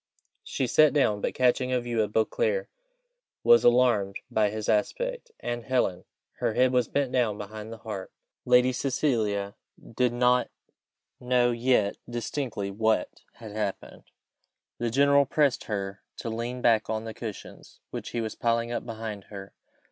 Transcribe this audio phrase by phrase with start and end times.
[0.43, 2.67] She sat down, but catching a view of Beauclerc
[3.43, 6.05] was alarmed by his aspect and Helen!
[6.39, 8.11] her head was bent down behind the harp.
[8.43, 9.53] Lady Cecilia
[9.95, 10.49] did not
[11.19, 14.01] know yet distinctly what had happened.
[14.79, 18.83] The general pressed her to lean back on the cushions which he was piling up
[18.83, 19.53] behind her.